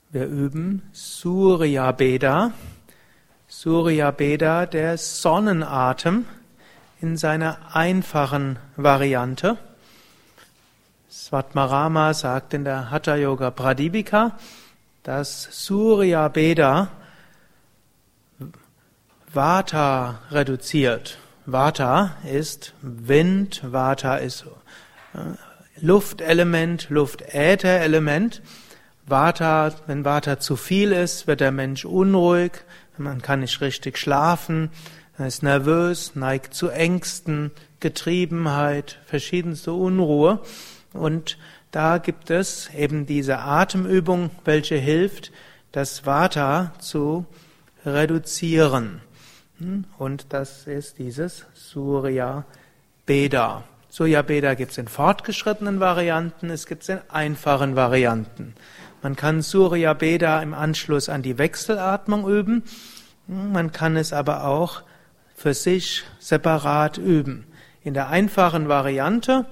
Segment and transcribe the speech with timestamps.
[0.10, 2.54] Wir üben Surya Beda.
[3.48, 6.26] Surya Beda, der Sonnenatem
[7.02, 9.60] in seiner einfachen Variante.
[11.12, 14.38] Svatmarama sagt in der Hatha Yoga Pradipika,
[15.04, 16.88] dass Surya Beda
[19.34, 21.18] Vata reduziert.
[21.46, 24.46] Vata ist Wind, Vata ist
[25.14, 25.36] äh,
[25.82, 28.42] Luftelement, Luftätherelement.
[29.06, 32.54] Vata, wenn Vata zu viel ist, wird der Mensch unruhig,
[32.98, 34.70] man kann nicht richtig schlafen,
[35.18, 37.52] er ist nervös, neigt zu Ängsten,
[37.82, 40.40] Getriebenheit, verschiedenste Unruhe.
[40.94, 41.38] Und
[41.72, 45.32] da gibt es eben diese Atemübung, welche hilft,
[45.72, 47.26] das Vata zu
[47.86, 49.02] reduzieren.
[49.98, 52.46] Und das ist dieses Surya
[53.06, 53.64] Beda.
[53.90, 58.56] Surya Beda gibt es in fortgeschrittenen Varianten, es gibt es in einfachen Varianten.
[59.02, 62.64] Man kann Surya Beda im Anschluss an die Wechselatmung üben,
[63.28, 64.82] man kann es aber auch
[65.36, 67.46] für sich separat üben.
[67.84, 69.46] In der einfachen Variante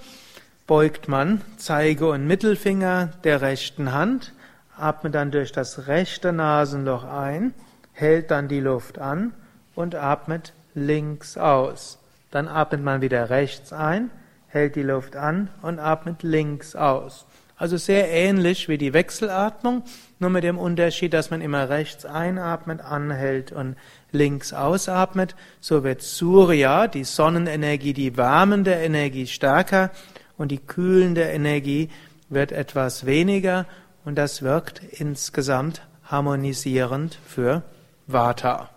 [0.70, 4.34] beugt man Zeige und Mittelfinger der rechten Hand,
[4.78, 7.56] atmet dann durch das rechte Nasenloch ein,
[7.92, 9.34] hält dann die Luft an
[9.74, 11.98] und atmet links aus.
[12.30, 14.12] Dann atmet man wieder rechts ein,
[14.48, 17.26] hält die Luft an und atmet links aus.
[17.58, 19.82] Also sehr ähnlich wie die Wechselatmung,
[20.20, 23.76] nur mit dem Unterschied, dass man immer rechts einatmet, anhält und
[24.12, 25.36] links ausatmet.
[25.62, 29.90] So wird Surya, die Sonnenenergie, die wärmende Energie stärker
[30.40, 31.90] und die kühlende Energie
[32.30, 33.68] wird etwas weniger
[34.06, 37.62] und das wirkt insgesamt harmonisierend für
[38.08, 38.70] Vata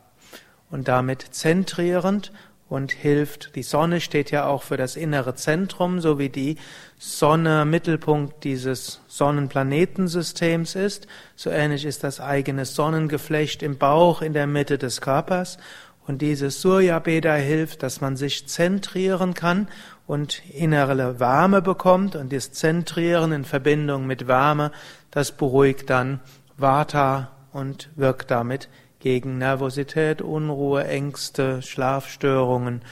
[0.70, 2.32] und damit zentrierend
[2.68, 3.54] und hilft.
[3.54, 6.56] Die Sonne steht ja auch für das innere Zentrum, so wie die
[6.98, 11.06] Sonne Mittelpunkt dieses Sonnenplanetensystems ist.
[11.36, 15.58] So ähnlich ist das eigene Sonnengeflecht im Bauch in der Mitte des Körpers.
[16.06, 19.68] Und dieses Surya Beda hilft, dass man sich zentrieren kann
[20.06, 24.72] und innere Wärme bekommt und das Zentrieren in Verbindung mit Wärme,
[25.10, 26.20] das beruhigt dann
[26.56, 28.68] Vata und wirkt damit
[28.98, 32.82] gegen Nervosität, Unruhe, Ängste, Schlafstörungen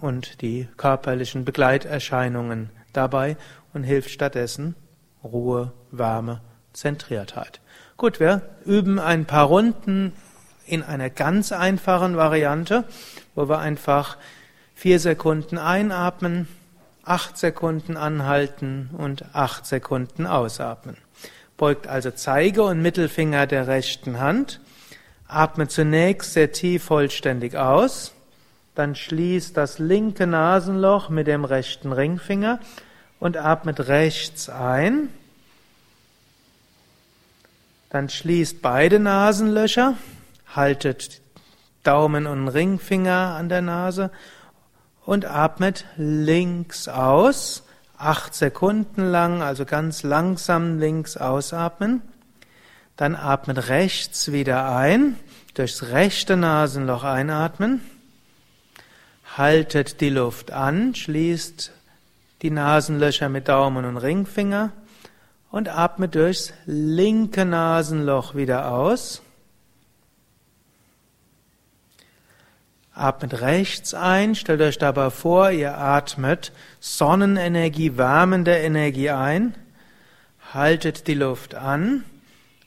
[0.00, 3.36] und die körperlichen Begleiterscheinungen dabei
[3.72, 4.74] und hilft stattdessen
[5.22, 6.40] Ruhe, Wärme,
[6.72, 7.60] Zentriertheit.
[7.96, 10.12] Gut, wir üben ein paar Runden
[10.66, 12.84] in einer ganz einfachen Variante,
[13.34, 14.16] wo wir einfach
[14.74, 16.48] vier Sekunden einatmen,
[17.04, 20.96] acht Sekunden anhalten und acht Sekunden ausatmen.
[21.56, 24.60] Beugt also Zeige und Mittelfinger der rechten Hand,
[25.28, 28.12] atmet zunächst sehr tief vollständig aus,
[28.74, 32.58] dann schließt das linke Nasenloch mit dem rechten Ringfinger
[33.20, 35.10] und atmet rechts ein.
[37.90, 39.94] Dann schließt beide Nasenlöcher
[40.54, 41.20] haltet
[41.82, 44.10] Daumen und Ringfinger an der Nase
[45.04, 47.64] und atmet links aus,
[47.98, 52.02] acht Sekunden lang, also ganz langsam links ausatmen.
[52.96, 55.16] Dann atmet rechts wieder ein,
[55.54, 57.80] durchs rechte Nasenloch einatmen.
[59.36, 61.72] Haltet die Luft an, schließt
[62.42, 64.70] die Nasenlöcher mit Daumen und Ringfinger
[65.50, 69.23] und atmet durchs linke Nasenloch wieder aus.
[72.94, 79.56] Atmet rechts ein, stellt euch dabei vor, ihr atmet Sonnenenergie, wärmende Energie ein,
[80.52, 82.04] haltet die Luft an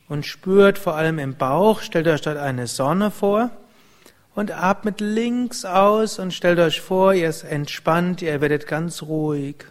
[0.09, 3.51] und spürt vor allem im Bauch, stellt euch dort eine Sonne vor
[4.35, 9.63] und atmet links aus und stellt euch vor, ihr ist entspannt, ihr werdet ganz ruhig.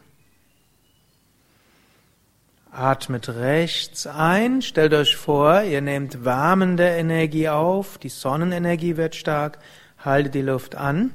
[2.72, 9.58] Atmet rechts ein, stellt euch vor, ihr nehmt wärmende Energie auf, die Sonnenenergie wird stark,
[9.98, 11.12] haltet die Luft an,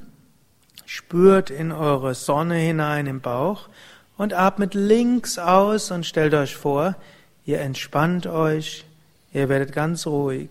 [0.86, 3.68] spürt in eure Sonne hinein im Bauch
[4.16, 6.96] und atmet links aus und stellt euch vor,
[7.44, 8.84] ihr entspannt euch,
[9.32, 10.50] ihr werdet ganz ruhig.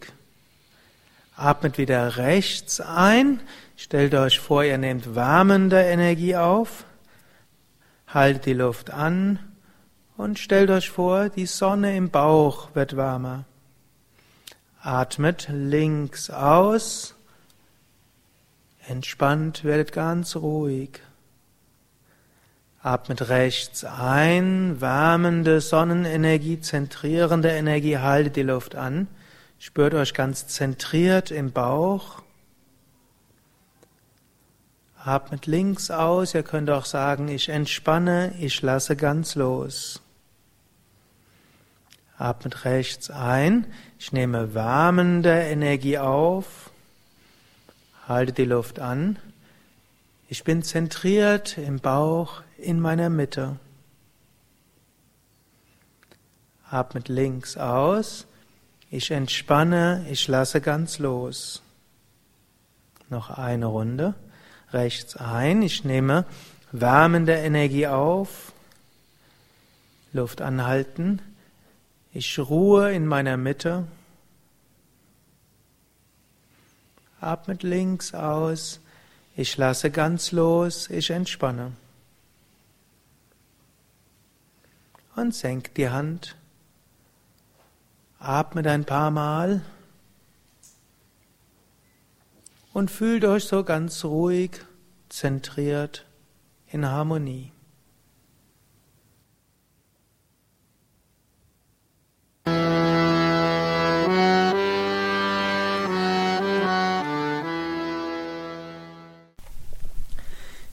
[1.35, 3.39] Atmet wieder rechts ein,
[3.77, 6.85] stellt euch vor, ihr nehmt wärmende Energie auf,
[8.07, 9.39] haltet die Luft an
[10.17, 13.45] und stellt euch vor, die Sonne im Bauch wird wärmer.
[14.81, 17.15] Atmet links aus
[18.91, 20.99] Entspannt, werdet ganz ruhig.
[22.81, 29.07] Atmet rechts ein, wärmende Sonnenenergie, zentrierende Energie, haltet die Luft an.
[29.59, 32.21] Spürt euch ganz zentriert im Bauch.
[34.97, 40.01] Atmet links aus, ihr könnt auch sagen, ich entspanne, ich lasse ganz los.
[42.17, 43.67] Atmet rechts ein,
[43.97, 46.70] ich nehme wärmende Energie auf,
[48.07, 49.17] halte die Luft an.
[50.27, 53.57] Ich bin zentriert im Bauch, in meiner Mitte.
[56.69, 58.27] Atmet links aus.
[58.89, 61.61] Ich entspanne, ich lasse ganz los.
[63.09, 64.13] Noch eine Runde.
[64.71, 65.61] Rechts ein.
[65.61, 66.25] Ich nehme
[66.71, 68.53] wärmende Energie auf.
[70.13, 71.21] Luft anhalten.
[72.13, 73.85] Ich ruhe in meiner Mitte.
[77.21, 78.81] Atmet links aus.
[79.37, 80.89] Ich lasse ganz los.
[80.89, 81.71] Ich entspanne.
[85.15, 86.35] und senkt die Hand.
[88.19, 89.61] Atmet ein paar Mal
[92.73, 94.51] und fühlt euch so ganz ruhig,
[95.09, 96.05] zentriert
[96.67, 97.51] in Harmonie.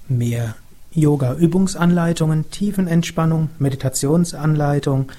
[0.09, 0.55] Mehr
[0.93, 5.11] Yoga-Übungsanleitungen, Tiefenentspannung, Meditationsanleitung